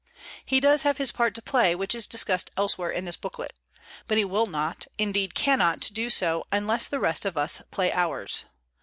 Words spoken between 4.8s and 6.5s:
indeed cannot, do so